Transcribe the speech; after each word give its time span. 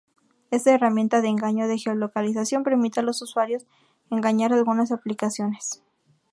Esta 0.49 0.73
herramienta 0.73 1.21
de 1.21 1.27
engaño 1.27 1.67
de 1.67 1.77
geolocalización 1.77 2.63
permite 2.63 2.99
a 2.99 3.03
los 3.03 3.21
usuarios 3.21 3.67
engañar 4.09 4.51
algunas 4.51 4.91
aplicaciones. 4.91 5.83